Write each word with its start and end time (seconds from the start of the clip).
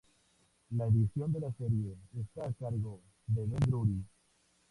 La 0.71 0.87
edición 0.87 1.31
de 1.31 1.41
la 1.41 1.51
serie 1.53 1.93
está 2.19 2.47
a 2.47 2.53
cargo 2.53 3.01
de 3.27 3.41
Ben 3.45 3.59
Drury. 3.67 4.03